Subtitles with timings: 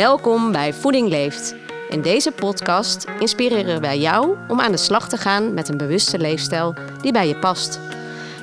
[0.00, 1.54] Welkom bij Voeding Leeft.
[1.88, 6.18] In deze podcast inspireren wij jou om aan de slag te gaan met een bewuste
[6.18, 7.80] leefstijl die bij je past.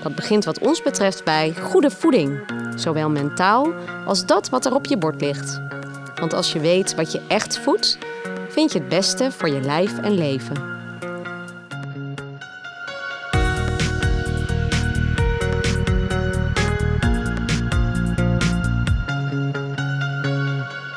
[0.01, 2.39] Dat begint wat ons betreft bij goede voeding,
[2.75, 3.73] zowel mentaal
[4.05, 5.61] als dat wat er op je bord ligt.
[6.19, 7.97] Want als je weet wat je echt voedt,
[8.49, 10.76] vind je het beste voor je lijf en leven.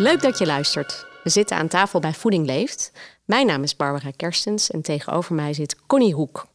[0.01, 1.07] Leuk dat je luistert.
[1.23, 2.93] We zitten aan tafel bij Voeding Leeft.
[3.25, 6.47] Mijn naam is Barbara Kerstens en tegenover mij zit Connie Hoek.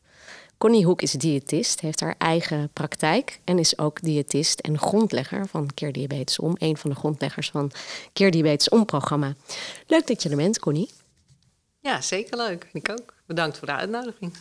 [0.58, 5.70] Connie Hoek is diëtist, heeft haar eigen praktijk en is ook diëtist en grondlegger van
[5.74, 6.56] Keer Diabetes Om.
[6.58, 7.72] Een van de grondleggers van
[8.14, 9.34] Keer Diabetes Om programma.
[9.88, 10.90] Leuk dat je er bent, Connie.
[11.80, 12.68] Ja, zeker leuk.
[12.74, 13.14] Ik ook.
[13.26, 14.34] Bedankt voor de uitnodiging.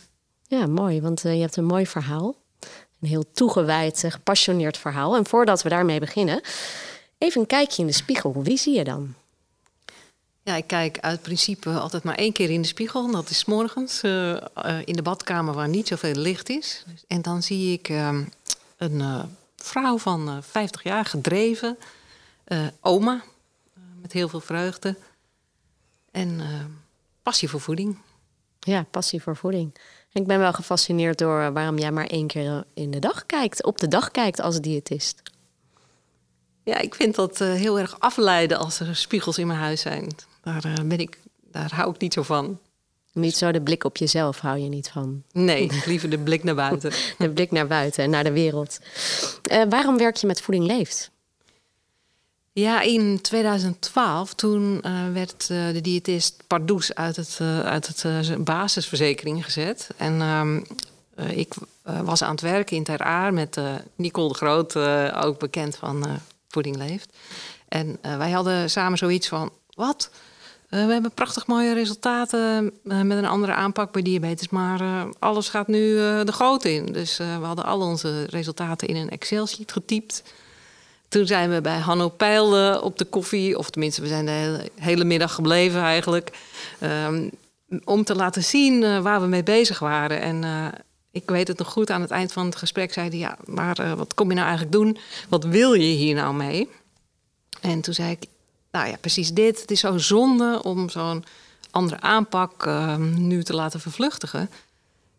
[0.47, 2.35] Ja, mooi, want uh, je hebt een mooi verhaal.
[3.01, 5.15] Een heel toegewijd, uh, gepassioneerd verhaal.
[5.15, 6.41] En voordat we daarmee beginnen,
[7.17, 8.43] even een kijkje in de spiegel.
[8.43, 9.13] Wie zie je dan?
[10.43, 13.11] Ja, ik kijk uit principe altijd maar één keer in de spiegel.
[13.11, 14.39] Dat is morgens uh, uh,
[14.85, 16.85] in de badkamer waar niet zoveel licht is.
[17.07, 18.19] En dan zie ik uh,
[18.77, 21.77] een vrouw van 50 jaar, gedreven,
[22.81, 23.23] oma,
[24.01, 24.95] met heel veel vreugde.
[26.11, 26.41] En
[27.23, 27.97] passie voor voeding.
[28.59, 29.75] Ja, passie voor voeding.
[30.11, 33.77] Ik ben wel gefascineerd door waarom jij maar één keer in de dag kijkt, op
[33.77, 35.21] de dag kijkt als diëtist.
[36.65, 40.09] Ja, ik vind dat heel erg afleiden als er spiegels in mijn huis zijn.
[40.43, 41.19] Daar, uh, ben ik,
[41.51, 42.59] daar hou ik niet zo van.
[43.11, 45.23] Niet zo de blik op jezelf hou je niet van.
[45.31, 46.91] Nee, liever de blik naar buiten.
[47.17, 48.79] de blik naar buiten en naar de wereld.
[49.51, 51.11] Uh, waarom werk je met Voeding Leeft?
[52.51, 54.81] Ja, in 2012 toen
[55.13, 59.89] werd de diëtist Pardoes uit het, uit het basisverzekering gezet.
[59.97, 60.61] En ehm,
[61.37, 61.53] ik
[62.03, 63.59] was aan het werken in Ter Aar met
[63.95, 64.75] Nicole de Groot,
[65.25, 66.19] ook bekend van
[66.55, 67.17] Voeding Leeft.
[67.67, 70.09] En wij hadden samen zoiets van, wat?
[70.69, 75.49] Uh, we hebben prachtig mooie resultaten uh, met een andere aanpak bij diabetes, maar alles
[75.49, 76.85] gaat nu de goot in.
[76.85, 80.23] Dus we hadden al onze resultaten in een Excel-sheet getypt.
[81.07, 85.03] Toen zijn we bij Hanno Peil op de koffie, of tenminste, we zijn de hele,
[85.03, 86.37] middag gebleven eigenlijk,
[86.81, 87.29] um,
[87.83, 90.21] om te laten zien waar we mee bezig waren.
[90.21, 90.43] En
[91.15, 93.95] ik weet het nog goed, aan het eind van het gesprek zei hij, ja, maar
[93.95, 94.97] wat kom je nou eigenlijk doen?
[95.29, 96.69] Wat wil je hier nou mee?
[97.61, 98.25] En toen zei ik,
[98.71, 99.61] nou ja, precies dit.
[99.61, 101.23] Het is zo zonde om zo'n
[101.71, 104.49] andere aanpak uh, nu te laten vervluchtigen.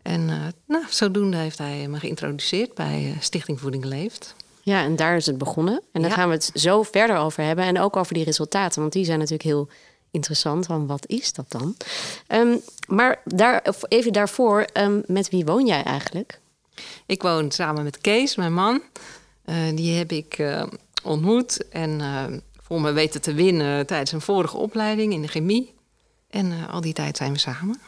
[0.02, 4.34] En uh, nou, zodoende heeft hij me geïntroduceerd bij uh, Stichting Voeding Leeft.
[4.62, 5.82] Ja, en daar is het begonnen.
[5.92, 6.16] En daar ja.
[6.16, 7.64] gaan we het zo verder over hebben.
[7.64, 9.68] En ook over die resultaten, want die zijn natuurlijk heel
[10.16, 10.66] interessant.
[10.66, 11.77] Want wat is dat dan?
[12.28, 16.41] Um, maar daar, even daarvoor, um, met wie woon jij eigenlijk?
[17.06, 18.82] Ik woon samen met Kees, mijn man.
[19.75, 20.44] die heb ik
[21.03, 21.69] ontmoet.
[21.69, 22.00] En
[22.66, 25.75] voor me weten te winnen tijdens een vorige opleiding in de chemie.
[26.31, 27.81] En uh, al die tijd zijn we samen.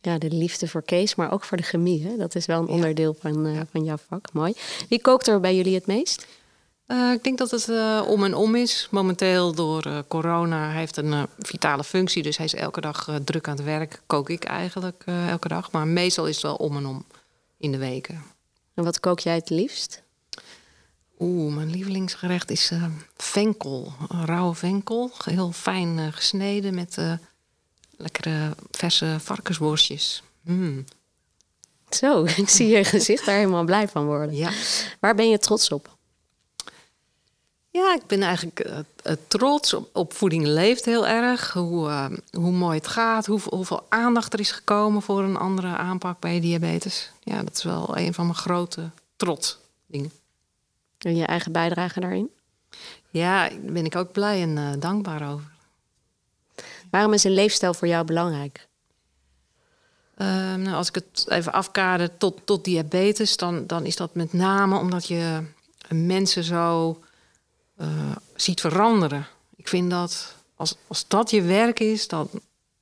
[0.00, 2.06] Ja, de liefde voor Kees, maar ook voor de chemie.
[2.06, 2.16] Hè?
[2.16, 3.66] Dat is wel een onderdeel van, uh, ja.
[3.70, 4.32] van jouw vak.
[4.32, 4.54] Mooi.
[4.88, 6.26] Wie kookt er bij jullie het meest?
[6.88, 7.68] Uh, ik denk dat het
[8.06, 8.88] om en om is.
[8.90, 12.22] Momenteel door corona hij heeft een vitale functie.
[12.22, 14.02] Dus hij is elke dag druk aan het werk.
[14.06, 15.72] Kook ik eigenlijk elke dag.
[15.72, 17.04] Maar meestal is het wel om en om
[17.58, 18.22] in de weken.
[18.74, 20.02] En wat kook jij het liefst?
[21.18, 22.84] Oeh, mijn lievelingsgerecht is uh,
[23.16, 23.92] venkel.
[24.08, 25.10] Rauwe venkel.
[25.24, 27.12] Heel fijn uh, gesneden met uh,
[27.96, 30.22] lekkere verse varkensworstjes.
[30.42, 30.84] Mm.
[31.88, 34.36] Zo, ik zie je gezicht daar helemaal blij van worden.
[34.36, 34.50] Ja.
[35.00, 35.95] Waar ben je trots op?
[37.76, 38.84] Ja, ik ben eigenlijk
[39.28, 41.52] trots op, op Voeding Leeft heel erg.
[41.52, 46.20] Hoe, hoe mooi het gaat, hoe, hoeveel aandacht er is gekomen voor een andere aanpak
[46.20, 47.10] bij diabetes.
[47.22, 50.12] Ja, dat is wel een van mijn grote trots dingen.
[50.98, 52.30] En je eigen bijdrage daarin?
[53.10, 55.50] Ja, daar ben ik ook blij en uh, dankbaar over.
[56.90, 58.66] Waarom is een leefstijl voor jou belangrijk?
[60.18, 64.32] Uh, nou, als ik het even afkader tot, tot diabetes, dan, dan is dat met
[64.32, 65.42] name omdat je
[65.88, 66.98] mensen zo
[67.80, 69.26] uh, ziet veranderen.
[69.56, 72.28] Ik vind dat als, als dat je werk is, dan.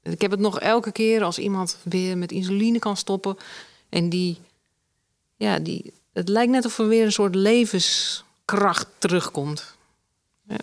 [0.03, 3.37] Ik heb het nog elke keer als iemand weer met insuline kan stoppen
[3.89, 4.39] en die,
[5.37, 9.75] ja, die, het lijkt net of er weer een soort levenskracht terugkomt.
[10.49, 10.57] Ja,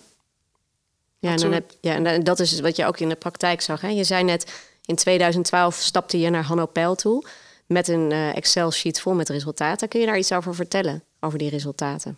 [1.19, 3.81] ja, en, dan heb, ja en dat is wat je ook in de praktijk zag.
[3.81, 3.87] Hè?
[3.87, 4.53] Je zei net,
[4.85, 7.23] in 2012 stapte je naar Hanno Peil toe...
[7.65, 9.87] met een uh, Excel-sheet vol met resultaten.
[9.87, 12.17] Kun je daar iets over vertellen, over die resultaten?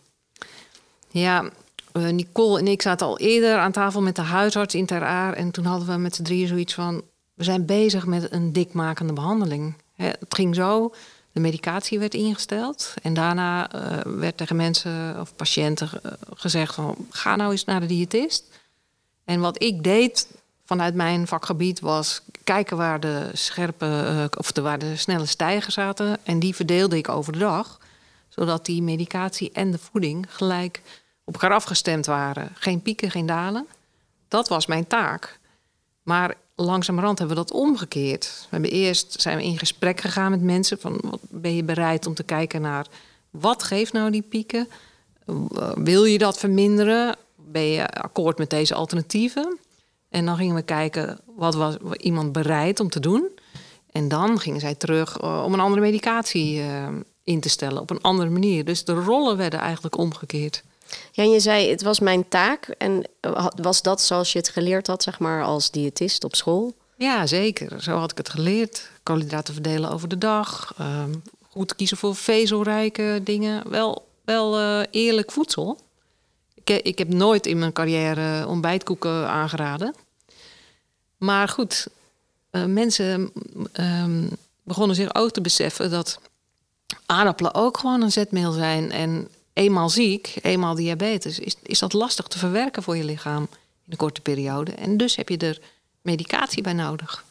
[1.09, 1.51] Ja,
[1.94, 5.34] uh, Nicole en ik zaten al eerder aan tafel met de huisarts in Ter Aar...
[5.34, 7.01] en toen hadden we met z'n drieën zoiets van...
[7.34, 9.75] we zijn bezig met een dikmakende behandeling.
[9.95, 10.94] Hè, het ging zo
[11.34, 12.94] de medicatie werd ingesteld.
[13.01, 17.80] En daarna uh, werd tegen mensen of patiënten uh, gezegd van ga nou eens naar
[17.80, 18.44] de diëtist.
[19.25, 20.28] En wat ik deed,
[20.66, 26.18] vanuit mijn vakgebied was kijken waar de scherpe of de, waar de snelle stijgers zaten.
[26.24, 27.80] En die verdeelde ik over de dag.
[28.30, 30.81] Zodat die medicatie en de voeding gelijk
[31.24, 32.50] op elkaar afgestemd waren.
[32.54, 33.68] Geen pieken, geen dalen.
[34.28, 35.40] Dat was mijn taak.
[36.04, 38.25] Maar langzamerhand hebben we dat omgekeerd.
[38.42, 40.80] We hebben eerst zijn we in gesprek gegaan met mensen.
[40.80, 42.88] Van, ben je bereid om te kijken naar
[43.30, 44.68] wat geeft nou die pieken?
[45.74, 47.16] Wil je dat verminderen?
[47.36, 49.58] Ben je akkoord met deze alternatieven?
[50.10, 53.30] En dan gingen we kijken wat was iemand bereid om te doen.
[53.92, 56.88] En dan gingen zij terug eh, om een andere medicatie uh,
[57.24, 58.66] in te stellen op een andere manier.
[58.66, 60.64] Dus de rollen werden eigenlijk omgekeerd.
[61.12, 62.68] Ja, en je zei, het was mijn taak.
[62.77, 63.03] En
[63.56, 66.74] was dat zoals je het geleerd had, zeg maar, als diëtist op school?
[66.95, 67.81] Ja, zeker.
[67.81, 68.89] Zo had ik het geleerd.
[69.03, 70.75] Koolhydraten verdelen over de dag.
[70.80, 71.03] Uh,
[71.50, 73.69] goed kiezen voor vezelrijke dingen.
[73.69, 75.80] Wel, wel uh, eerlijk voedsel.
[76.53, 79.95] Ik, ik, heb nooit in mijn carrière ontbijtkoeken aangeraden.
[81.18, 81.88] Maar goed,
[82.51, 83.31] uh, mensen
[83.74, 84.30] um,
[84.63, 86.19] begonnen zich ook te beseffen dat
[87.06, 88.91] aardappelen ook gewoon een zetmeel zijn.
[88.91, 93.48] En eenmaal ziek, eenmaal diabetes, is, is dat lastig te verwerken voor je lichaam
[93.86, 94.72] in een korte periode.
[94.72, 95.60] En dus heb je er
[96.02, 97.24] medicatie bij nodig.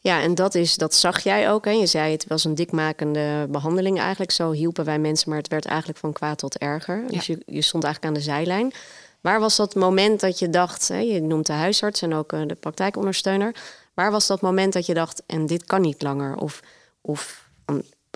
[0.00, 1.64] Ja, en dat, is, dat zag jij ook.
[1.64, 1.70] Hè?
[1.70, 4.30] Je zei het was een dikmakende behandeling eigenlijk.
[4.30, 7.04] Zo hielpen wij mensen, maar het werd eigenlijk van kwaad tot erger.
[7.06, 8.72] Dus je, je stond eigenlijk aan de zijlijn.
[9.20, 12.46] Waar was dat moment dat je dacht, hè, je noemt de huisarts en ook eh,
[12.46, 13.54] de praktijkondersteuner.
[13.94, 16.36] Waar was dat moment dat je dacht, en dit kan niet langer?
[16.36, 16.60] Of,
[17.00, 17.48] of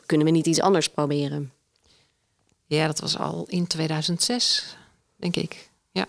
[0.06, 1.52] kunnen we niet iets anders proberen?
[2.68, 4.76] Ja, dat was al in 2006,
[5.16, 5.70] denk ik.
[5.90, 6.06] Ja.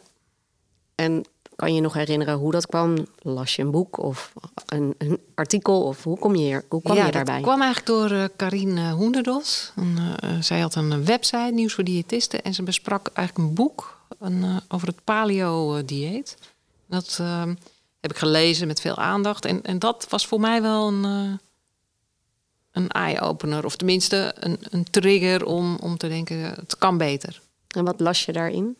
[0.95, 1.25] En
[1.55, 3.07] kan je nog herinneren hoe dat kwam?
[3.21, 4.33] Las je een boek of
[4.65, 5.83] een, een artikel?
[5.83, 7.35] Of hoe, kom je hier, hoe kwam je daarbij?
[7.35, 9.71] Het kwam eigenlijk door uh, Hoenderdos.
[9.75, 12.41] Uh, zij had een website, Nieuws voor Diëtisten.
[12.41, 16.37] En ze besprak eigenlijk een boek een, uh, over het paleo-dieet.
[16.87, 17.21] Dat
[17.99, 19.45] heb ik gelezen met veel aandacht.
[19.45, 21.39] En, en dat was voor mij wel een
[22.81, 23.65] een eye-opener.
[23.65, 27.41] Of tenminste een, een trigger om, om te denken, het kan beter.
[27.67, 28.77] En wat las je daarin?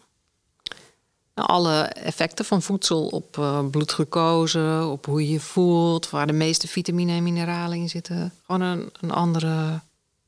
[1.36, 6.34] Nou, alle effecten van voedsel op uh, bloedglucose, op hoe je je voelt, waar de
[6.34, 8.34] meeste vitamine en mineralen in zitten.
[8.46, 9.80] Gewoon een, een andere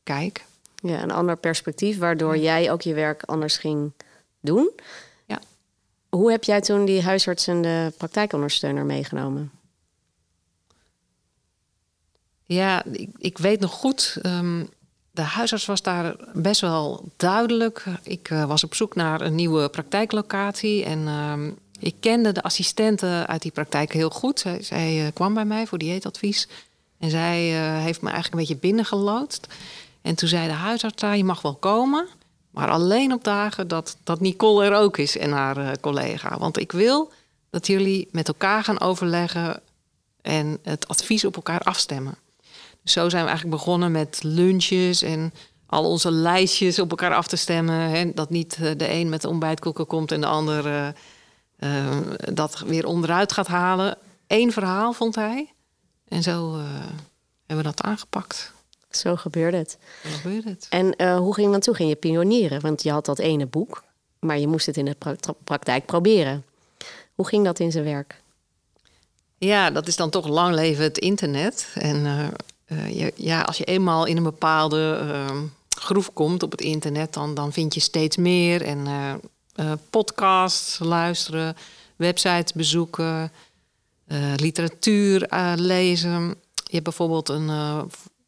[0.04, 0.46] kijk.
[0.76, 3.92] Ja, een ander perspectief, waardoor jij ook je werk anders ging
[4.40, 4.72] doen.
[5.26, 5.40] Ja.
[6.10, 9.52] Hoe heb jij toen die huisarts en de praktijkondersteuner meegenomen?
[12.52, 12.84] Ja,
[13.18, 14.18] ik, weet nog goed.
[14.26, 14.70] Um,
[15.12, 17.84] de huisarts was daar best wel duidelijk.
[18.04, 20.86] Ik uh, was op zoek naar een nieuwe praktijklocatie.
[20.86, 24.46] En um, ik kende de assistenten uit die praktijk heel goed.
[24.60, 26.48] Zij, uh, kwam bij mij voor dieetadvies.
[27.00, 29.48] En zij uh, heeft me eigenlijk een beetje binnengeloodst.
[30.02, 32.08] En toen zei de huisarts daar, je mag wel komen.
[32.50, 36.38] Maar alleen op dagen dat, dat Nicole er ook is en haar collega.
[36.38, 37.12] Want ik wil
[37.50, 39.62] dat jullie met elkaar gaan overleggen
[40.22, 42.16] en het advies op elkaar afstemmen
[42.92, 45.34] zo zijn we eigenlijk begonnen met lunches en
[45.66, 47.76] al onze lijstjes op elkaar af te stemmen.
[47.76, 48.12] Hè?
[48.14, 50.88] Dat niet eh, de een met de ontbijtkoeken komt en de ander uh,
[51.60, 51.98] uh,
[52.34, 53.98] dat weer onderuit gaat halen.
[54.28, 55.54] Eén verhaal vond hij.
[56.08, 56.58] En zo
[57.46, 58.54] hebben we dat aangepakt.
[58.90, 59.78] Zo gebeurde het.
[60.04, 60.68] Zo gebeurde het.
[60.70, 61.76] En hoe ging dat toe?
[61.76, 62.62] Ging je pionieren?
[62.62, 63.84] Want je had dat ene boek,
[64.20, 64.96] maar je moest het in de
[65.44, 66.46] praktijk proberen.
[67.16, 68.22] Hoe ging dat in zijn werk?
[69.38, 71.68] Ja, dat is dan toch lang leven het internet.
[71.74, 72.28] En uh,
[73.16, 75.38] ja, als je eenmaal in een bepaalde uh,
[75.70, 78.62] groef komt op het internet, dan, dan vind je steeds meer.
[78.62, 78.86] En
[79.60, 81.56] uh, podcasts luisteren,
[81.96, 83.32] websites bezoeken,
[84.36, 86.28] literatuur lezen.
[86.54, 87.52] Je hebt bijvoorbeeld een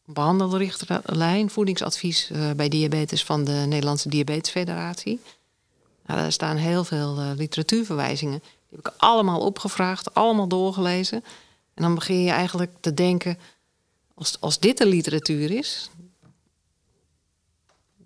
[0.05, 5.19] behandelrichtlijn, voedingsadvies bij diabetes van de Nederlandse Diabetesfederatie.
[6.05, 8.39] Nou, daar staan heel veel literatuurverwijzingen.
[8.39, 11.23] Die heb ik allemaal opgevraagd, allemaal doorgelezen.
[11.73, 13.37] En dan begin je eigenlijk te denken
[14.13, 15.89] als, als dit de literatuur is,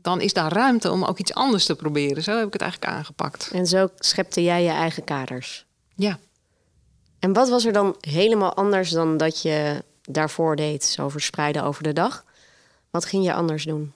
[0.01, 2.23] dan is daar ruimte om ook iets anders te proberen.
[2.23, 3.49] Zo heb ik het eigenlijk aangepakt.
[3.53, 5.65] En zo schepte jij je eigen kaders.
[5.95, 6.19] Ja.
[7.19, 11.83] En wat was er dan helemaal anders dan dat je daarvoor deed, zo verspreiden over
[11.83, 12.25] de dag?
[12.89, 13.93] Wat ging je anders doen?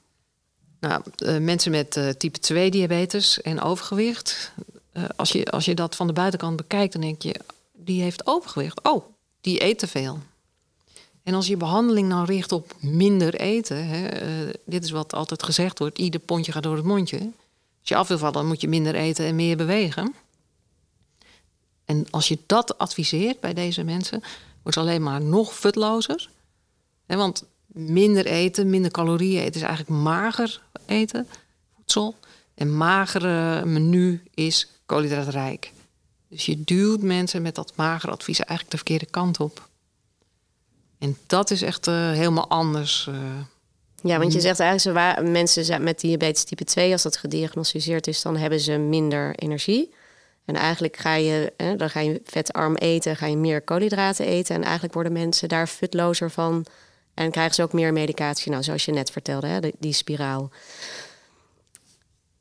[0.79, 4.51] Nou, uh, mensen met uh, type 2 diabetes en overgewicht.
[4.93, 7.35] Uh, als, je, als je dat van de buitenkant bekijkt, dan denk je,
[7.73, 8.83] die heeft overgewicht.
[8.83, 9.05] Oh,
[9.41, 10.19] die eet te veel.
[11.23, 15.43] En als je behandeling nou richt op minder eten, hè, uh, dit is wat altijd
[15.43, 17.17] gezegd wordt, ieder pondje gaat door het mondje.
[17.79, 20.13] Als je af wil vallen, moet je minder eten en meer bewegen.
[21.85, 24.19] En als je dat adviseert bij deze mensen,
[24.61, 26.29] wordt het alleen maar nog futlozer.
[27.05, 31.27] Hè, want minder eten, minder calorieën eten is eigenlijk mager eten,
[31.75, 32.15] voedsel.
[32.53, 35.71] En magere menu is koolhydraatrijk.
[36.27, 39.69] Dus je duwt mensen met dat magere advies eigenlijk de verkeerde kant op.
[41.01, 43.07] En dat is echt uh, helemaal anders.
[43.09, 43.15] Uh,
[44.01, 48.21] ja, want je zegt eigenlijk, zo mensen met diabetes type 2, als dat gediagnosticeerd is,
[48.21, 49.93] dan hebben ze minder energie.
[50.45, 54.55] En eigenlijk ga je, hè, dan ga je vetarm eten, ga je meer koolhydraten eten.
[54.55, 56.65] En eigenlijk worden mensen daar futlozer van.
[57.13, 58.51] En krijgen ze ook meer medicatie.
[58.51, 60.49] Nou, zoals je net vertelde, hè, die, spiraal.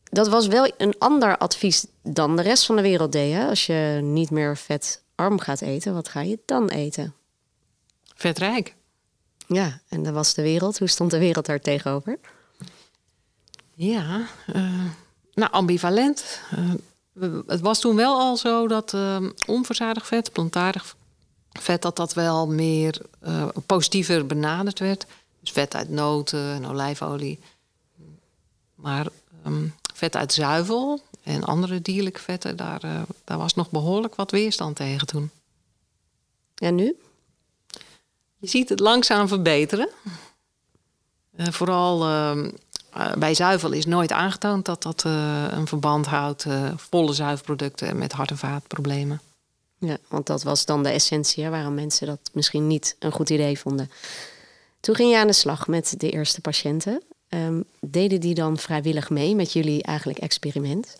[0.04, 3.32] Dat was wel een ander advies dan de rest van de wereld deed.
[3.32, 3.48] Hè?
[3.48, 7.14] Als je niet meer vetarm gaat eten, wat ga je dan eten?
[8.20, 8.74] Vetrijk.
[9.46, 10.78] Ja, en dat was de wereld.
[10.78, 12.18] Hoe stond de wereld daar tegenover?
[13.74, 14.84] Ja, uh,
[15.34, 16.40] nou ambivalent.
[17.14, 20.96] Uh, het was toen wel al zo dat uh, onverzadigd vet, plantaardig
[21.52, 23.00] vet, dat dat wel meer
[23.66, 25.06] positiever benaderd werd.
[25.40, 27.38] Dus vet uit noten en olijfolie.
[28.74, 29.06] Maar
[29.46, 32.80] um, vet uit zuivel en andere dierlijke vetten, daar,
[33.24, 35.30] daar was nog behoorlijk wat weerstand tegen toen.
[36.54, 36.96] En nu?
[38.40, 39.88] Je ziet het langzaam verbeteren.
[41.36, 42.36] Uh, vooral uh,
[42.96, 48.12] uh, bij zuivel is nooit aangetoond dat dat uh, een verband houdt, volle zuivelproducten met
[48.12, 49.20] hart- en vaatproblemen.
[49.78, 53.58] Ja, want dat was dan de essentie waarom mensen dat misschien niet een goed idee
[53.58, 53.90] vonden.
[54.80, 57.02] Toen ging je aan de slag met de eerste patiënten.
[57.28, 60.96] Um, deden die dan vrijwillig mee met jullie eigenlijk experiment?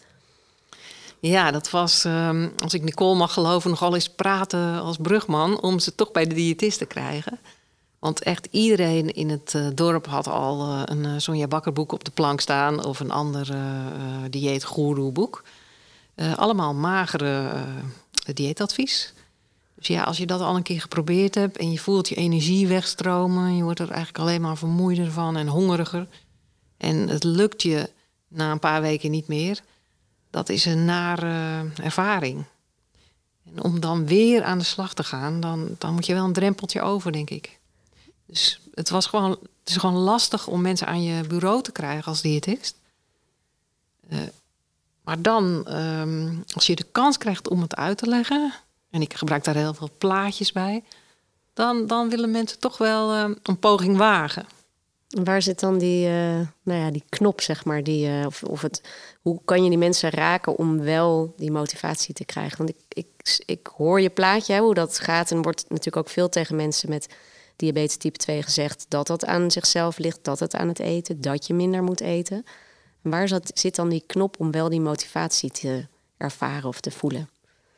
[1.21, 5.79] Ja, dat was, um, als ik Nicole mag geloven, nogal eens praten als brugman om
[5.79, 7.39] ze toch bij de diëtist te krijgen.
[7.99, 11.93] Want echt iedereen in het uh, dorp had al uh, een uh, Sonja Bakker boek
[11.93, 13.55] op de plank staan of een ander
[14.31, 15.45] dieetgoeroe boek.
[16.37, 17.53] allemaal magere
[18.35, 19.15] dieetadvies.
[19.75, 22.67] Dus ja, als je dat al een keer geprobeerd hebt en je voelt je energie
[22.67, 26.07] wegstromen, je wordt er eigenlijk alleen maar vermoeider van en hongeriger.
[26.77, 27.91] En het lukt je
[28.29, 29.61] na een paar weken niet meer.
[30.31, 32.45] Dat is een nare ervaring.
[33.45, 36.33] En om dan weer aan de slag te gaan, dan, dan moet je wel een
[36.33, 37.59] drempeltje over, denk ik.
[38.27, 42.05] Dus het, was gewoon, het is gewoon lastig om mensen aan je bureau te krijgen
[42.05, 42.77] als diëtist.
[44.13, 44.19] Uh,
[45.03, 48.53] maar dan, um, als je de kans krijgt om het uit te leggen,
[48.91, 50.85] en ik gebruik daar heel veel plaatjes bij,
[51.55, 54.47] dan, dan willen mensen toch wel uh, een poging wagen.
[55.11, 57.83] Waar zit dan die, uh, nou ja, die knop, zeg maar?
[57.83, 58.83] Die, of, of het,
[59.23, 62.59] hoe kan je die mensen raken om wel die motivatie te krijgen?
[62.59, 65.31] Want ik, ik, ik hoor je plaatje, hoe dat gaat.
[65.31, 67.09] En wordt natuurlijk ook veel tegen mensen met
[67.57, 71.47] diabetes type 2 gezegd dat dat aan zichzelf ligt, dat het aan het eten, dat
[71.47, 72.45] je minder moet eten.
[73.01, 75.87] waar zat, zit dan die knop om wel die motivatie te
[76.17, 77.29] ervaren of te voelen?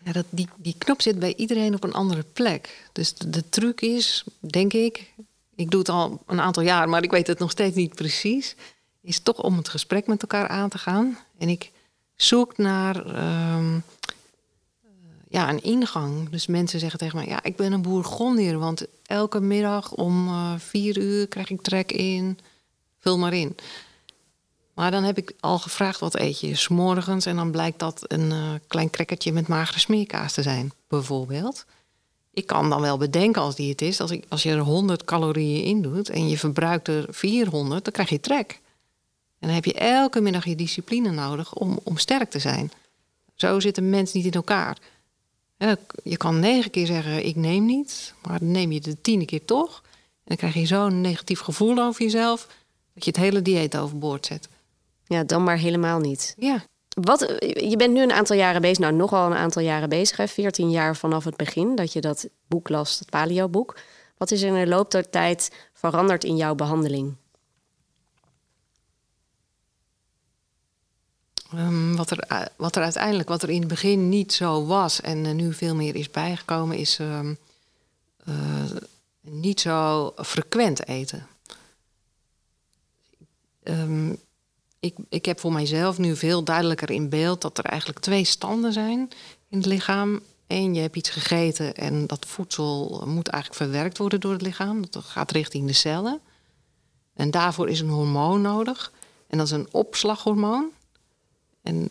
[0.05, 2.89] Ja, dat, die, die knop zit bij iedereen op een andere plek.
[2.93, 5.13] Dus de truc is, denk ik,
[5.55, 8.57] ik doe het al een aantal jaar, maar ik weet het nog steeds niet precies,
[9.01, 11.19] is toch om het gesprek met elkaar aan te gaan.
[11.39, 11.71] En ik
[12.15, 12.97] zoek naar
[13.57, 13.85] um,
[15.33, 16.29] ja, een ingang.
[16.29, 18.59] Dus mensen zeggen tegen mij: Ja, ik ben een bourgondier.
[18.59, 22.39] Want elke middag om uh, vier uur krijg ik trek in.
[22.99, 23.57] Vul maar in.
[24.75, 27.27] Maar dan heb ik al gevraagd: wat eet je s morgens?
[27.27, 31.65] En dan blijkt dat een uh, klein crackertje met magere smeerkaas te zijn, bijvoorbeeld.
[32.35, 35.83] Ik kan dan wel bedenken als diëtist, als, ik, als je er 100 calorieën in
[35.83, 38.61] doet en je verbruikt er 400, dan krijg je trek.
[39.39, 42.73] En dan heb je elke middag je discipline nodig om, om sterk te zijn.
[43.35, 44.79] Zo zit een mens niet in elkaar.
[46.03, 48.15] Je kan negen keer zeggen, ik neem niet.
[48.27, 49.81] Maar dan neem je de tiende keer toch.
[49.85, 52.49] En dan krijg je zo'n negatief gevoel over jezelf...
[52.95, 54.49] dat je het hele dieet overboord zet.
[55.07, 56.35] Ja, dan maar helemaal niet.
[56.39, 56.65] Ja.
[57.01, 60.17] Wat, je bent nu een aantal jaren bezig, nou nogal een aantal jaren bezig.
[60.17, 60.29] Hè?
[60.29, 63.77] 14 jaar vanaf het begin dat je dat boek las, het paleo-boek.
[64.17, 67.17] Wat is er in de loop der tijd veranderd in jouw behandeling?
[71.55, 75.25] Um, wat, er, wat er uiteindelijk, wat er in het begin niet zo was en
[75.25, 77.39] uh, nu veel meer is bijgekomen, is um,
[78.29, 78.35] uh,
[79.21, 81.27] niet zo frequent eten.
[83.63, 84.19] Um,
[84.83, 88.73] ik, ik heb voor mijzelf nu veel duidelijker in beeld dat er eigenlijk twee standen
[88.73, 88.99] zijn
[89.49, 90.21] in het lichaam.
[90.47, 94.91] Eén, je hebt iets gegeten en dat voedsel moet eigenlijk verwerkt worden door het lichaam.
[94.91, 96.21] Dat gaat richting de cellen.
[97.15, 98.93] En daarvoor is een hormoon nodig.
[99.27, 100.71] En dat is een opslaghormoon.
[101.63, 101.91] En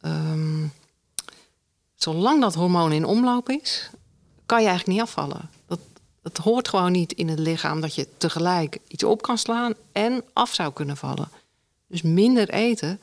[0.00, 0.72] um,
[1.94, 3.90] zolang dat hormoon in omloop is,
[4.46, 5.50] kan je eigenlijk niet afvallen.
[5.66, 5.80] Dat,
[6.22, 10.24] het hoort gewoon niet in het lichaam dat je tegelijk iets op kan slaan en
[10.32, 11.28] af zou kunnen vallen.
[11.86, 13.00] Dus minder eten,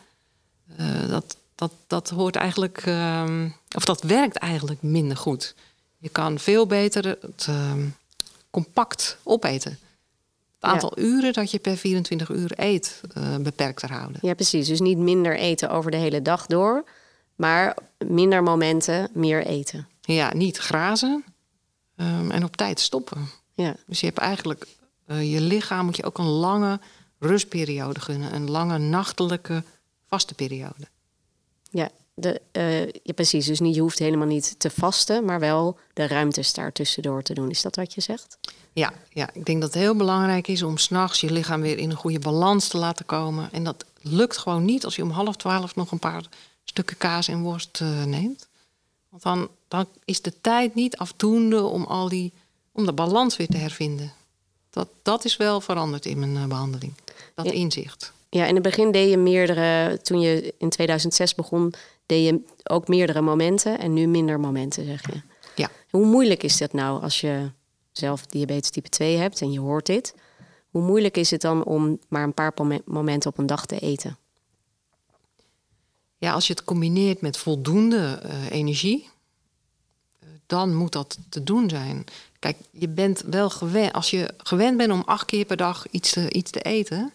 [0.80, 5.56] uh, dat, dat, dat hoort eigenlijk, um, of dat werkt eigenlijk minder goed.
[5.98, 7.96] Je kan veel beter het um,
[8.50, 9.72] compact opeten.
[10.60, 11.04] Het aantal ja.
[11.04, 14.18] uren dat je per 24 uur eet uh, beperkter houden.
[14.22, 14.68] Ja, precies.
[14.68, 16.84] Dus niet minder eten over de hele dag door.
[17.36, 19.88] Maar minder momenten, meer eten.
[20.02, 21.24] Ja, niet grazen
[21.96, 23.30] ehm, en op tijd stoppen.
[23.54, 23.76] Ja.
[23.88, 24.68] Dus je hebt eigenlijk,
[25.08, 26.80] uh, je lichaam moet je ook een lange
[27.26, 28.36] rustperiode gunnen.
[28.36, 29.64] Een lange nachtelijke
[30.08, 30.88] vaste periode.
[31.70, 33.46] Ja, de, uh, ja, precies.
[33.46, 37.50] Dus niet, je hoeft helemaal niet te vasten, maar wel de ruimtes daartussendoor te doen.
[37.50, 38.38] Is dat wat je zegt?
[38.74, 41.90] Ja, ja, ik denk dat het heel belangrijk is om s'nachts je lichaam weer in
[41.90, 43.50] een goede balans te laten komen.
[43.52, 46.24] En dat lukt gewoon niet als je om half twaalf nog een paar
[46.64, 48.48] stukken kaas en worst uh, neemt.
[49.10, 52.32] Want dan, dan is de tijd niet afdoende om al die
[52.72, 54.14] om de balans weer te hervinden.
[54.70, 56.94] Dat, dat is wel veranderd in mijn uh, behandeling.
[57.36, 57.52] Dat Ja.
[57.52, 58.14] inzicht.
[58.30, 61.74] Ja, in het begin deed je meerdere, toen je in 2006 begon,
[62.06, 65.22] deed je ook meerdere momenten en nu minder momenten, zeg je.
[65.56, 65.70] Ja.
[65.90, 67.52] Hoe moeilijk is dat nou als je
[67.92, 70.16] zelf diabetes type 2 hebt en je hoort dit?
[70.70, 72.54] Hoe moeilijk is het dan om maar een paar
[72.86, 74.18] momenten op een dag te eten?
[76.18, 79.10] Ja, als je het combineert met voldoende eh, energie,
[80.20, 82.04] eh, dan moet dat te doen zijn.
[82.44, 86.12] Kijk, je bent wel gewend, als je gewend bent om acht keer per dag iets
[86.12, 87.14] te, iets te eten,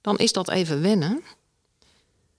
[0.00, 1.22] dan is dat even wennen.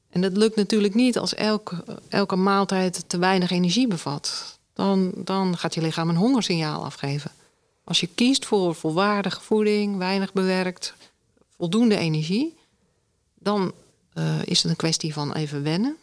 [0.09, 4.57] En dat lukt natuurlijk niet als elke, elke maaltijd te weinig energie bevat.
[4.73, 7.31] Dan, dan gaat je lichaam een hongersignaal afgeven.
[7.83, 10.93] Als je kiest voor volwaardige voeding, weinig bewerkt,
[11.55, 12.57] voldoende energie,
[13.39, 13.73] dan
[14.13, 15.97] eh, is het een kwestie van even wennen.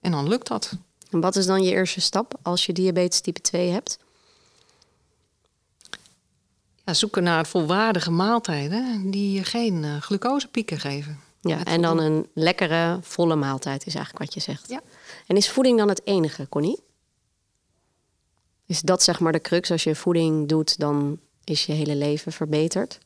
[0.00, 0.72] En dan lukt dat.
[1.10, 3.98] En wat is dan je eerste stap als je diabetes type 2 hebt?
[6.88, 11.20] Ja, zoeken naar volwaardige maaltijden die geen eh, glucosepieken geven.
[11.40, 14.68] Ja, en dan een lekkere, volle maaltijd is eigenlijk wat je zegt.
[14.68, 14.80] Ja.
[15.26, 16.78] En is voeding dan het enige, Connie?
[18.66, 19.70] Is dat zeg maar de crux?
[19.70, 22.98] Als je voeding doet, dan is je hele leven verbeterd?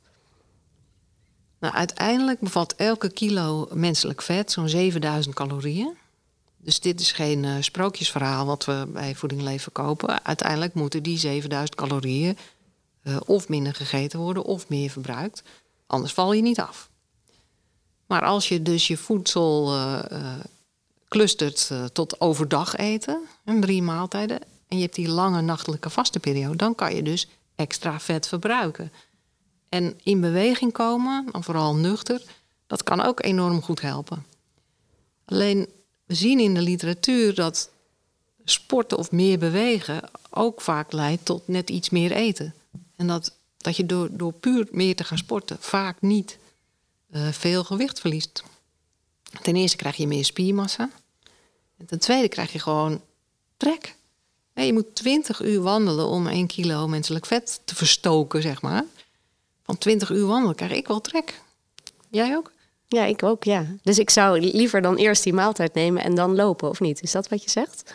[1.60, 5.96] Nou, uiteindelijk bevat elke kilo menselijk vet zo'n 7000 calorieën.
[6.56, 10.24] Dus dit is geen eh, sprookjesverhaal wat we bij Voeding Leven kopen.
[10.24, 12.36] Uiteindelijk moeten die 7000 calorieën
[13.02, 15.42] eh, of minder gegeten worden of meer verbruikt.
[15.87, 16.91] Anders val je niet af.
[18.06, 20.38] Maar als je dus je voedsel eh,
[21.08, 26.56] clustert tot overdag eten, en drie maaltijden, en je hebt die lange nachtelijke vaste periode,
[26.56, 28.93] dan kan je dus extra vet verbruiken.
[29.69, 32.23] En in beweging komen, en vooral nuchter,
[32.67, 34.26] dat kan ook enorm goed helpen.
[35.25, 35.69] Alleen
[36.04, 37.71] we zien in de literatuur dat
[38.45, 42.54] sporten of meer bewegen ook vaak leidt tot net iets meer eten.
[42.97, 46.39] En dat, dat je door, door puur meer te gaan sporten vaak niet
[47.11, 48.43] eh, veel gewicht verliest.
[49.43, 50.91] Ten eerste krijg je meer spiermassa.
[51.78, 53.00] En ten tweede krijg je gewoon
[53.57, 53.97] trek.
[54.55, 58.85] Nee, je moet 20 uur wandelen om 1 kilo menselijk vet te verstoken, zeg maar.
[59.63, 61.41] Van 20 uur wandelen krijg ik wel trek.
[62.11, 62.52] Jij ook?
[62.89, 63.67] Ja, ik ook, ja.
[63.83, 67.02] Dus ik zou liever dan eerst die maaltijd nemen en dan lopen, of niet?
[67.02, 67.95] Is dat wat je zegt?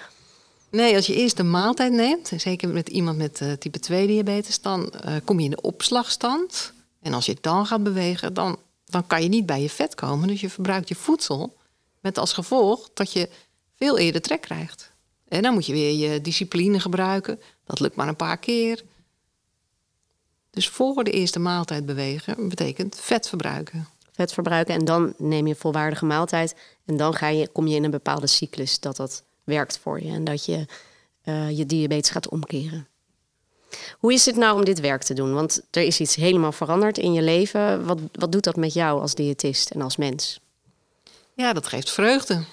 [0.70, 4.62] Nee, als je eerst de maaltijd neemt, zeker met iemand met eh, type 2 diabetes,
[4.62, 6.74] dan eh, kom je in de opslagstand.
[7.02, 10.28] En als je dan gaat bewegen, dan, dan kan je niet bij je vet komen.
[10.28, 11.58] Dus je verbruikt je voedsel
[12.00, 13.30] met als gevolg dat je
[13.76, 14.92] veel eerder trek krijgt.
[15.28, 17.40] En dan moet je weer je discipline gebruiken.
[17.66, 18.84] Dat lukt maar een paar keer.
[20.50, 23.88] Dus voor de eerste maaltijd bewegen betekent vet verbruiken.
[24.12, 26.56] Vet verbruiken en dan neem je volwaardige maaltijd.
[26.86, 30.12] En dan ga je, kom je in een bepaalde cyclus dat dat werkt voor je.
[30.12, 30.66] En dat je
[31.28, 32.88] eh, je diabetes gaat omkeren.
[34.00, 35.34] Hoe is het nou om dit werk te doen?
[35.34, 37.86] Want er is iets helemaal veranderd in je leven.
[37.86, 40.40] Wat, wat doet dat met jou als diëtist en als mens?
[41.34, 42.44] Ja, dat geeft vreugde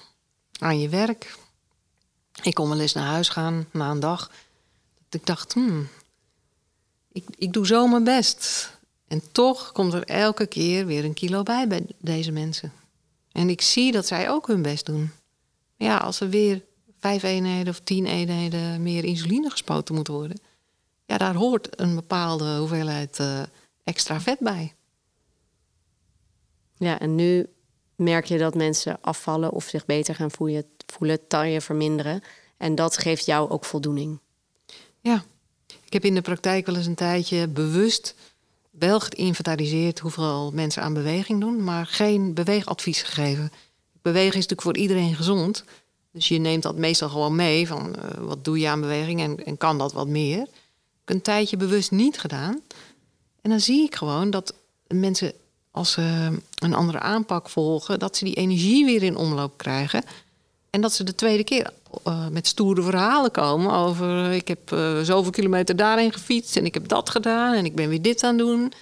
[0.59, 1.35] aan je werk.
[2.43, 4.31] Ik kon wel eens naar huis gaan na een dag.
[5.09, 5.87] Ik dacht, hmm,
[7.11, 8.73] ik, ik doe zo mijn best.
[9.07, 12.73] En toch komt er elke keer weer een kilo bij bij deze mensen.
[13.31, 15.11] En ik zie dat zij ook hun best doen.
[15.75, 16.63] Ja, als er weer
[17.05, 20.39] vijf eenheden of tien eenheden meer insuline gespoten moet worden...
[21.05, 23.41] ja, daar hoort een bepaalde hoeveelheid eh,
[23.83, 24.73] extra vet bij.
[26.77, 27.47] Ja, en nu
[27.95, 32.21] merk je dat mensen afvallen of zich beter gaan voelen, voelen taille verminderen.
[32.57, 34.19] En dat geeft jou ook voldoening.
[34.99, 35.23] Ja,
[35.85, 38.15] ik heb in de praktijk wel eens een tijdje bewust
[38.71, 43.51] wel geïnventariseerd hoeveel mensen aan beweging doen, maar geen beweegadvies gegeven.
[44.01, 45.63] Bewegen is natuurlijk voor iedereen gezond.
[46.15, 49.45] Dus je neemt dat meestal gewoon mee van eh, wat doe je aan beweging en,
[49.45, 50.41] en kan dat wat meer.
[50.41, 50.47] Ik
[51.05, 52.61] heb een tijdje bewust niet gedaan.
[53.41, 54.53] En dan zie ik gewoon dat
[54.87, 55.33] mensen
[55.71, 60.03] als ze een andere aanpak volgen, dat ze die energie weer in omloop krijgen.
[60.69, 61.71] En dat ze de tweede keer
[62.07, 64.31] uh, met stoere verhalen komen over...
[64.31, 67.53] ik heb uh, zoveel kilometer daarheen gefietst en ik heb dat gedaan...
[67.53, 68.73] en ik ben weer dit aan het doen.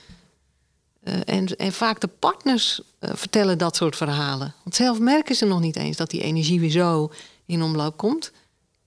[1.03, 4.53] Uh, en, en, vaak de partners vertellen dat soort verhalen.
[4.63, 7.11] Want zelf merken ze nog niet eens dat die energie weer zo
[7.45, 8.31] in omloop komt.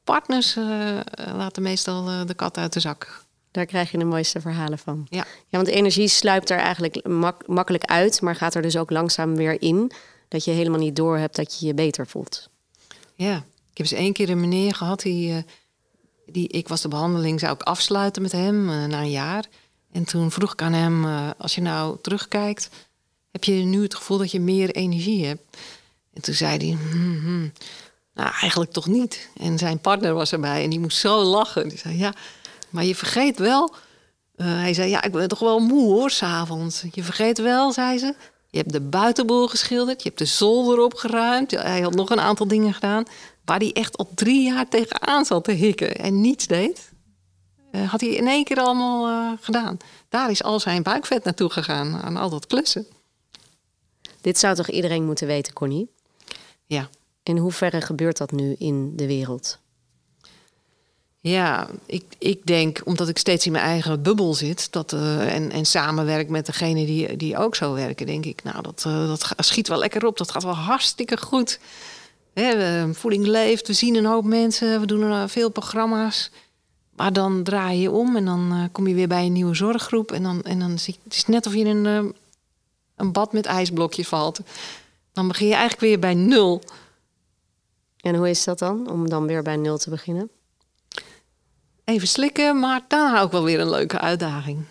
[0.05, 1.01] Partners uh,
[1.35, 3.25] laten meestal de kat uit de zak.
[3.51, 5.07] Daar krijg je de mooiste verhalen van.
[5.11, 8.91] Ja, ja want energie sluipt er eigenlijk mak makkelijk uit, maar gaat er dus ook
[8.91, 9.93] langzaam weer in.
[10.29, 12.49] Dat je helemaal niet door hebt dat je je beter voelt.
[13.15, 15.45] Ja, ik heb eens één keer een meneer gehad die,
[16.27, 19.45] die ik was de behandeling zou ik afsluiten met hem na een jaar.
[19.97, 21.05] En toen vroeg ik aan hem,
[21.39, 22.69] als je nou terugkijkt,
[23.31, 25.57] heb je nu het gevoel dat je meer energie hebt?
[26.15, 27.53] En toen zei hij, hmm, hmm,
[28.15, 29.29] nou eigenlijk toch niet.
[29.37, 31.69] En zijn partner was erbij en die moest zo lachen.
[31.69, 32.13] Die zei, ja,
[32.71, 33.75] maar je vergeet wel...
[34.37, 36.85] Uh, hij zei, ja, ik ben toch wel moe hoor, s'avonds.
[36.93, 38.15] Je vergeet wel, zei ze,
[38.51, 41.51] je hebt de buitenboel geschilderd, je hebt de zolder opgeruimd.
[41.51, 43.05] Hij had nog een aantal dingen gedaan
[43.45, 46.93] waar hij echt al drie jaar tegenaan zat te hikken en niets deed.
[47.77, 49.77] Uh, had hij in één keer allemaal uh, gedaan.
[50.09, 52.87] Daar is al zijn buikvet naartoe gegaan, aan al dat klussen.
[54.21, 55.89] Dit zou toch iedereen moeten weten, Connie?
[56.67, 56.89] Ja.
[57.23, 59.59] In hoeverre gebeurt dat nu in de wereld?
[61.21, 65.51] Ja, ik, ik denk, omdat ik steeds in mijn eigen bubbel zit dat, uh, en,
[65.51, 69.35] en samenwerk met degene die, die ook zo werken, denk ik, nou, dat, uh, dat
[69.37, 70.17] schiet wel lekker op.
[70.17, 71.59] Dat gaat wel hartstikke goed.
[72.35, 76.31] Hè, voeding leeft, we zien een hoop mensen, we doen veel programma's.
[76.97, 80.13] Maar dan draai je om en dan kom je weer bij een nieuwe zorggroep.
[80.13, 82.15] En dan, en dan zie je, het is net of je in een,
[82.97, 84.41] een bad met ijsblokjes valt.
[85.13, 86.63] Dan begin je eigenlijk weer bij nul.
[88.01, 90.31] En hoe is dat dan, om dan weer bij nul te beginnen?
[91.85, 94.65] Even slikken, maar dan ook wel weer een leuke uitdaging.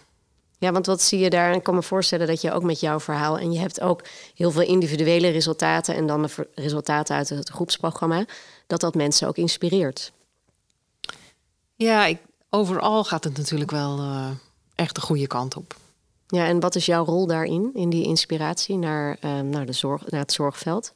[0.57, 1.53] Ja, want wat zie je daar?
[1.53, 3.39] Ik kan me voorstellen dat je ook met jouw verhaal...
[3.39, 4.01] en je hebt ook
[4.35, 5.95] heel veel individuele resultaten...
[5.95, 8.25] en dan de resultaten uit het groepsprogramma...
[8.67, 10.11] dat dat mensen ook inspireert.
[11.75, 14.29] Ja, ik, overal gaat het natuurlijk wel uh,
[14.75, 15.75] echt de goede kant op.
[16.27, 20.09] Ja, en wat is jouw rol daarin, in die inspiratie naar, uh, naar, de zorg,
[20.09, 20.93] naar het zorgveld?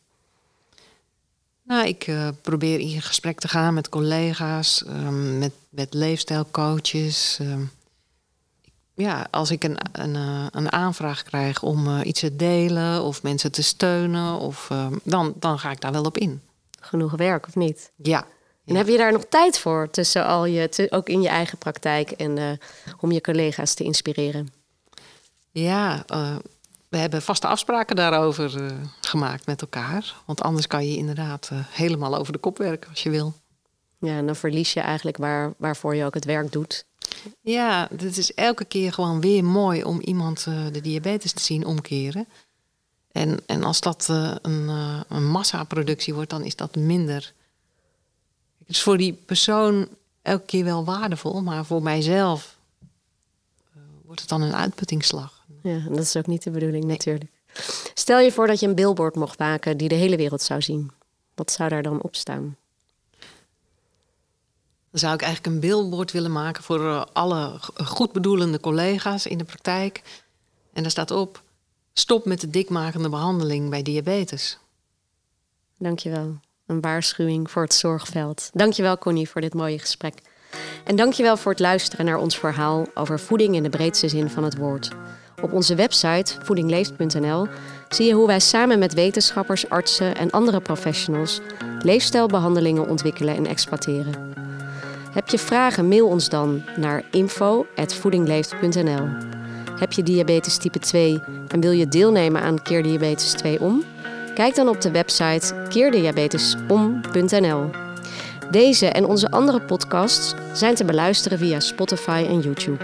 [1.64, 7.38] Nou, ik uh, probeer in gesprek te gaan met collega's, um, met, met leefstijlcoaches.
[7.42, 7.72] Um,
[8.94, 13.52] ja, als ik een, een, uh, een aanvraag krijg om iets te delen of mensen
[13.52, 14.72] te steunen, of,
[15.04, 16.42] dan, dan ga ik daar wel op in.
[16.80, 17.92] Genoeg werk, of niet?
[17.96, 18.28] Ja.
[18.70, 22.12] En heb je daar nog tijd voor, tussen al je, ook in je eigen praktijk
[22.12, 22.60] en
[23.00, 24.54] om je collega's te inspireren?
[25.52, 26.36] Ja, uh,
[26.90, 30.16] we hebben vaste afspraken daarover uh, gemaakt met elkaar.
[30.26, 33.34] Want anders kan je inderdaad helemaal over de kop werken als je wil.
[34.00, 36.86] Ja, en dan verlies je eigenlijk waar, waarvoor je ook het werk doet.
[37.42, 42.28] Ja, het is elke keer gewoon weer mooi om iemand de diabetes te zien omkeren.
[43.12, 44.08] En, en als dat
[44.42, 44.68] een,
[45.08, 47.34] een massaproductie wordt, dan is dat minder.
[48.70, 49.88] Het is voor die persoon
[50.22, 52.58] elke keer wel waardevol, maar voor mijzelf
[54.06, 55.46] wordt het dan een uitputtingsslag.
[55.64, 57.32] Ja, en dat is ook niet de bedoeling natuurlijk.
[57.94, 60.92] Stel je voor dat je een billboard mocht maken die de hele wereld zou zien.
[61.36, 62.58] Wat zou daar dan op staan?
[64.90, 69.44] Dan zou ik eigenlijk een billboard willen maken voor uh, alle goedbedoelende collega's in de
[69.44, 70.22] praktijk.
[70.74, 71.44] En daar staat op:
[71.94, 74.58] stop met de dikmakende behandeling bij diabetes.
[75.78, 76.40] Dankjewel.
[76.70, 78.50] Een waarschuwing voor het zorgveld.
[78.54, 80.14] Dankjewel Connie voor dit mooie gesprek.
[80.84, 84.44] En dankjewel voor het luisteren naar ons verhaal over voeding in de breedste zin van
[84.44, 84.90] het woord.
[85.42, 87.48] Op onze website voedingleeft.nl
[87.90, 91.42] zie je hoe wij samen met wetenschappers, artsen en andere professionals
[91.80, 94.34] leefstijlbehandelingen ontwikkelen en exploiteren.
[95.12, 99.08] Heb je vragen, mail ons dan naar info.voedingleeft.nl.
[99.80, 103.84] Heb je diabetes type 2 en wil je deelnemen aan Keer Diabetes 2 om?
[104.40, 107.70] Kijk dan op de website keerdiabetesom.nl.
[108.52, 112.84] Deze en onze andere podcasts zijn te beluisteren via Spotify en YouTube.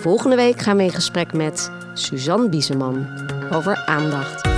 [0.00, 3.06] Volgende week gaan we in gesprek met Suzanne Bieseman
[3.52, 4.55] over aandacht.